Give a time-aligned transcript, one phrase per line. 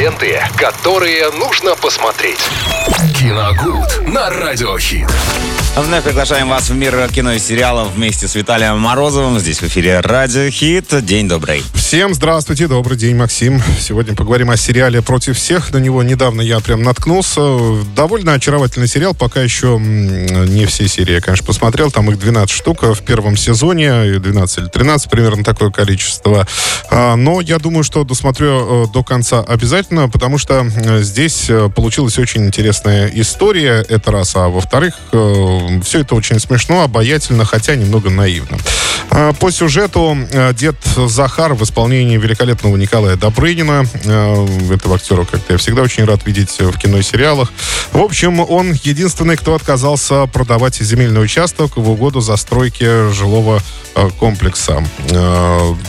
[0.00, 2.38] ленты, которые нужно посмотреть.
[3.18, 5.06] Киногуд на Радиохит.
[5.76, 9.38] Вновь приглашаем вас в мир кино и сериалов вместе с Виталием Морозовым.
[9.38, 11.04] Здесь в эфире Радио Хит.
[11.04, 11.62] День добрый.
[11.90, 13.60] Всем здравствуйте, добрый день, Максим.
[13.80, 15.72] Сегодня поговорим о сериале «Против всех».
[15.72, 17.40] На него недавно я прям наткнулся.
[17.96, 19.12] Довольно очаровательный сериал.
[19.12, 21.90] Пока еще не все серии я, конечно, посмотрел.
[21.90, 24.20] Там их 12 штук в первом сезоне.
[24.20, 26.46] 12 или 13, примерно такое количество.
[26.92, 31.70] А, но я думаю, что досмотрю э, до конца обязательно, потому что э, здесь э,
[31.74, 33.84] получилась очень интересная история.
[33.88, 34.36] Это раз.
[34.36, 38.58] А во-вторых, все это очень смешно, обаятельно, хотя немного наивно.
[39.10, 43.86] А, по сюжету э, дед Захар в исполнении великолепного Николая Добрынина.
[44.04, 47.50] Э, этого актера как-то я всегда очень рад видеть в кино и сериалах.
[47.92, 53.62] В общем, он единственный, кто отказался продавать земельный участок в угоду застройки жилого
[53.94, 54.84] э, комплекса.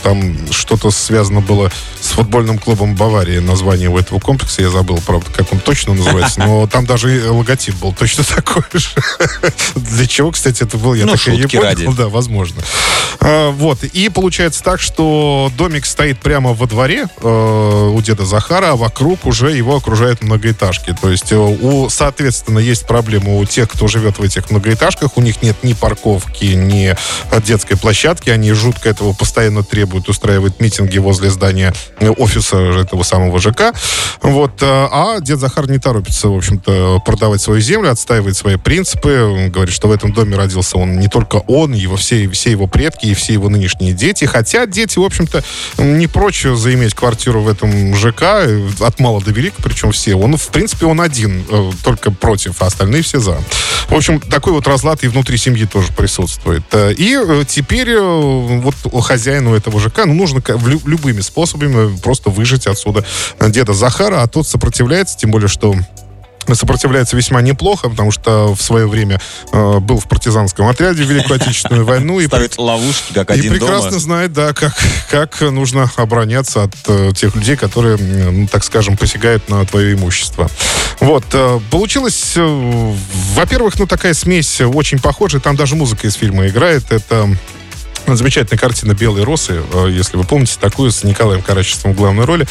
[0.02, 3.38] Там что-то связано было с футбольным клубом Баварии.
[3.38, 7.74] Название у этого комплекса я забыл, правда, как он точно называется, но там даже логотип
[7.76, 8.88] был точно такой же.
[9.74, 11.62] Для чего, кстати, это был, я ну, так и не понял.
[11.64, 11.86] Ради.
[11.94, 12.62] Да, возможно.
[13.20, 13.84] Вот.
[13.84, 19.26] И получается так, что домик стоит прямо во дворе э, у деда Захара, а вокруг
[19.26, 20.94] уже его окружают многоэтажки.
[21.00, 25.16] То есть, э, у, соответственно, есть проблема у тех, кто живет в этих многоэтажках.
[25.16, 26.94] У них нет ни парковки, ни
[27.44, 28.30] детской площадки.
[28.30, 33.74] Они жутко этого постоянно требуют, устраивают митинги возле здания э, офиса этого самого ЖК.
[34.22, 34.62] Вот.
[34.62, 39.22] А дед Захар не торопится, в общем-то, продавать свою землю, отстаивает свои принципы.
[39.22, 42.66] Он говорит, что в этом доме родился он не только он, его все, все его
[42.66, 44.24] предки, и все его нынешние дети.
[44.24, 45.42] Хотя дети, в общем-то,
[45.78, 50.14] не прочь заиметь квартиру в этом ЖК э, от мала до велика, причем все.
[50.14, 53.38] Он, в принципе, он один, э, только против, а остальные все за.
[53.88, 56.62] В общем, такой вот разлад и внутри семьи тоже присутствует.
[56.72, 60.42] Э, и теперь вот хозяину этого ЖК ну, нужно
[60.84, 63.04] любыми способами просто выжить отсюда
[63.40, 65.74] деда Захара, а тот сопротивляется, тем более, что
[66.54, 69.20] сопротивляется весьма неплохо, потому что в свое время
[69.52, 72.20] э, был в партизанском отряде в Великую Отечественную войну.
[72.20, 74.00] И Ставит ловушки, как один И прекрасно дома.
[74.00, 74.74] знает, да, как,
[75.10, 80.48] как нужно обороняться от э, тех людей, которые, ну, так скажем, посягают на твое имущество.
[81.00, 81.24] Вот.
[81.32, 82.94] Э, получилось, э,
[83.34, 85.40] во-первых, ну, такая смесь очень похожая.
[85.40, 86.90] Там даже музыка из фильма играет.
[86.92, 87.28] Это
[88.06, 92.46] Замечательная картина «Белые росы», э, если вы помните, такую с Николаем Карачевцем в главной роли.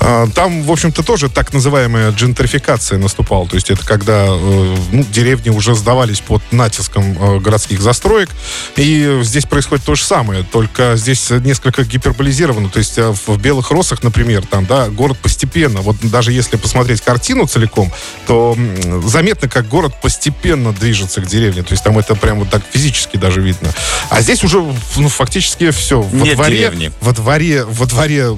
[0.00, 3.48] А, там, в общем-то, тоже так называемая джентрификация наступала.
[3.48, 8.30] То есть это когда э, ну, деревни уже сдавались под натиском э, городских застроек.
[8.76, 12.68] И здесь происходит то же самое, только здесь несколько гиперболизировано.
[12.68, 17.46] То есть в «Белых росах», например, там, да, город постепенно, вот даже если посмотреть картину
[17.46, 17.92] целиком,
[18.26, 18.56] то
[19.04, 21.62] заметно, как город постепенно движется к деревне.
[21.62, 23.72] То есть там это прямо вот так физически даже видно.
[24.10, 24.60] А здесь уже
[24.96, 26.00] ну, фактически все.
[26.00, 26.92] Во Нет дворе, деревни.
[27.00, 28.36] Во дворе, во дворе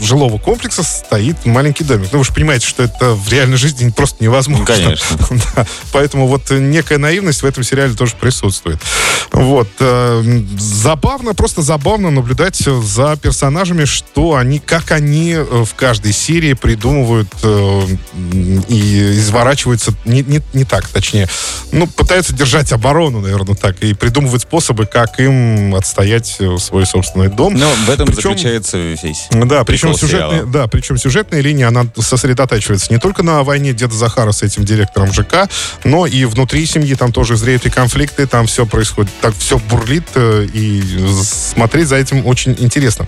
[0.00, 2.08] жилого комплекса стоит маленький домик.
[2.12, 4.66] Ну, вы же понимаете, что это в реальной жизни просто невозможно.
[4.66, 5.18] Конечно.
[5.56, 5.66] да.
[5.92, 8.80] Поэтому вот некая наивность в этом сериале тоже присутствует.
[9.32, 9.68] Вот.
[9.80, 10.22] Э,
[10.58, 17.28] забавно, просто забавно наблюдать за персонажами, что они, как они э, в каждой серии придумывают
[17.42, 17.82] э,
[18.68, 21.28] и изворачиваются не, не, не так, точнее,
[21.72, 26.86] ну, пытаются держать оборону, наверное, так, и придумывать способы, как им от отстоять э, свой
[26.86, 27.54] собственный дом.
[27.54, 32.92] Но в этом причем, заключается весь да, причем сюжетная, да, причем сюжетная линия, она сосредотачивается
[32.92, 35.48] не только на войне деда Захара с этим директором ЖК,
[35.84, 40.04] но и внутри семьи там тоже зреют и конфликты, там все происходит, так все бурлит,
[40.14, 40.82] э, и
[41.22, 43.06] смотреть за этим очень интересно.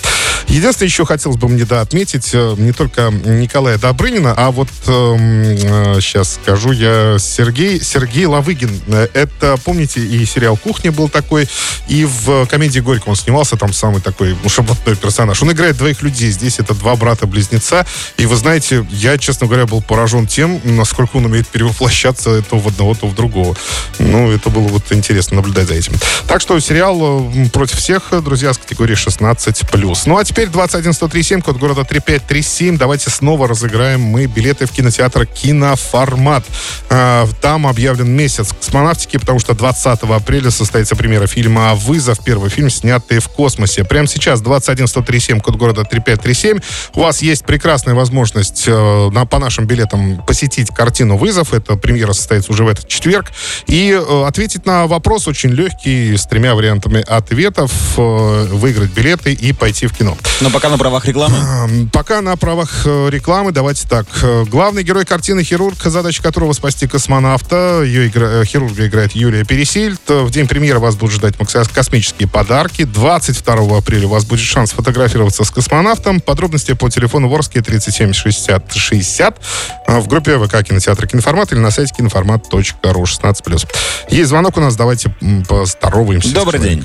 [0.48, 5.98] Единственное, еще хотелось бы мне, да, отметить э, не только Николая Добрынина, а вот э,
[6.00, 8.70] сейчас скажу я Сергей, Сергей Лавыгин.
[9.12, 11.48] Это, помните, и сериал «Кухня» был такой,
[11.88, 15.42] и в комедии «Горько» он снимался, там самый такой шаблонный персонаж.
[15.42, 16.30] Он играет двоих людей.
[16.30, 17.86] Здесь это два брата-близнеца.
[18.16, 22.68] И вы знаете, я, честно говоря, был поражен тем, насколько он умеет перевоплощаться то в
[22.68, 23.56] одного, то в другого.
[23.98, 25.94] Ну, это было вот интересно наблюдать за этим.
[26.26, 30.02] Так что сериал против всех, друзья, с категории 16+.
[30.06, 32.76] Ну, а теперь 21137, код города 3537.
[32.78, 36.44] Давайте снова разыграем мы билеты в кинотеатр «Киноформат».
[36.88, 42.22] А, там объявлен месяц космонавтики, потому что 20 апреля состоится премьера фильма «Вызов.
[42.24, 43.84] Первый первый фильм, снятый в космосе.
[43.84, 46.58] Прямо сейчас 21137, код города 3537.
[46.94, 51.54] У вас есть прекрасная возможность э, на, по нашим билетам посетить картину «Вызов».
[51.54, 53.32] Это премьера состоится уже в этот четверг.
[53.66, 57.72] И э, ответить на вопрос очень легкий, с тремя вариантами ответов.
[57.96, 60.18] Э, выиграть билеты и пойти в кино.
[60.42, 61.36] Но пока на правах рекламы?
[61.38, 63.52] Э, пока на правах э, рекламы.
[63.52, 64.06] Давайте так.
[64.22, 67.82] Э, главный герой картины «Хирург», задача которого спасти космонавта.
[67.86, 70.00] Ее игра, хирурга играет Юлия Пересильд.
[70.06, 71.36] В день премьеры вас будут ждать
[71.72, 72.84] космические подарки подарки.
[72.84, 76.20] 22 апреля у вас будет шанс фотографироваться с космонавтом.
[76.20, 79.38] Подробности по телефону Ворске 37 60 60
[79.86, 83.68] в группе ВК кинотеатра «Киноформат» или на сайте киноформат.ру 16+.
[84.08, 85.14] Есть звонок у нас, давайте
[85.48, 86.34] поздороваемся.
[86.34, 86.84] Добрый день.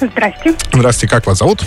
[0.00, 0.54] Здрасте.
[0.72, 1.62] Здрасте, как вас зовут?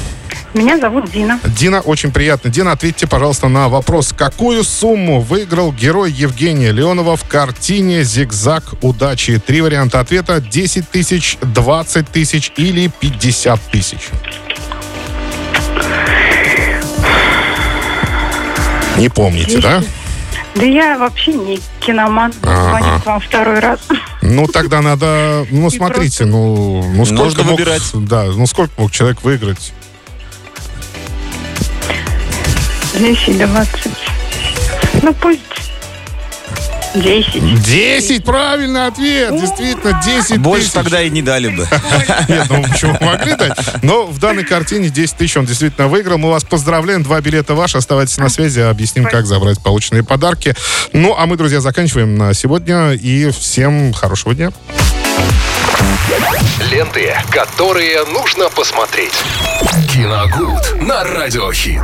[0.53, 1.39] Меня зовут Дина.
[1.45, 2.49] Дина, очень приятно.
[2.49, 4.13] Дина, ответьте, пожалуйста, на вопрос.
[4.17, 9.39] Какую сумму выиграл герой Евгения Леонова в картине «Зигзаг удачи»?
[9.39, 10.41] Три варианта ответа.
[10.41, 14.09] 10 тысяч, 20 тысяч или 50 тысяч.
[18.97, 19.83] Не помните, да?
[20.55, 22.33] Да я вообще не киноман.
[22.41, 22.79] Ага.
[22.79, 23.79] Звонит вам второй раз.
[24.29, 27.81] Ну, тогда надо, ну, смотрите, ну, ну сколько Нужно мог, выбирать.
[27.93, 29.73] да, ну, сколько мог человек выиграть?
[32.99, 33.81] 10, 20.
[35.03, 35.39] Ну пусть
[37.01, 37.61] 10.
[37.63, 40.73] 10, правильный ответ, действительно, 10 Больше тысяч.
[40.73, 41.67] тогда и не дали бы.
[42.27, 43.57] Нет, ну почему могли дать?
[43.83, 46.17] Но в данной картине 10 тысяч он действительно выиграл.
[46.17, 47.03] Мы вас поздравляем.
[47.03, 47.77] Два билета ваши.
[47.77, 48.59] Оставайтесь на связи.
[48.59, 50.55] Объясним, как забрать полученные подарки.
[50.93, 52.91] Ну, а мы, друзья, заканчиваем на сегодня.
[52.93, 54.51] И всем хорошего дня.
[56.71, 59.13] Ленты, которые нужно посмотреть.
[59.93, 61.81] Киногуд на радиохит.